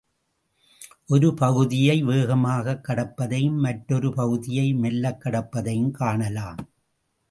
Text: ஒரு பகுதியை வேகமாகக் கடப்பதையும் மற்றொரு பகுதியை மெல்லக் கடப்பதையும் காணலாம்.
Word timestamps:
ஒரு 1.07 1.33
பகுதியை 1.33 2.03
வேகமாகக் 2.03 2.85
கடப்பதையும் 2.87 3.57
மற்றொரு 3.57 4.13
பகுதியை 4.13 4.73
மெல்லக் 4.73 5.21
கடப்பதையும் 5.23 5.91
காணலாம். 5.91 6.57